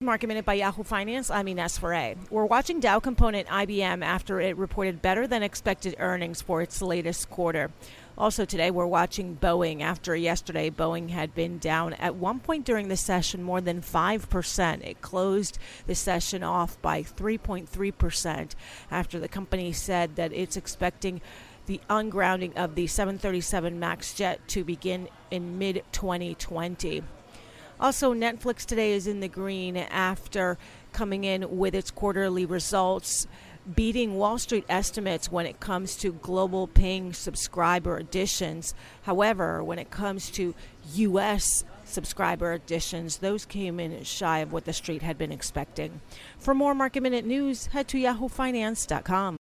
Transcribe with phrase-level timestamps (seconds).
[0.00, 1.28] Market Minute by Yahoo Finance.
[1.28, 2.14] I'm Ines Ferre.
[2.30, 7.28] We're watching Dow component IBM after it reported better than expected earnings for its latest
[7.30, 7.72] quarter.
[8.16, 12.86] Also today, we're watching Boeing after yesterday Boeing had been down at one point during
[12.86, 14.86] the session more than 5%.
[14.86, 15.58] It closed
[15.88, 18.54] the session off by 3.3%
[18.92, 21.20] after the company said that it's expecting
[21.66, 27.02] the ungrounding of the 737 MAX jet to begin in mid 2020.
[27.80, 30.58] Also, Netflix today is in the green after
[30.92, 33.26] coming in with its quarterly results,
[33.74, 38.74] beating Wall Street estimates when it comes to global paying subscriber additions.
[39.02, 40.54] However, when it comes to
[40.94, 41.64] U.S.
[41.84, 46.00] subscriber additions, those came in shy of what the street had been expecting.
[46.38, 49.37] For more market minute news, head to yahoofinance.com.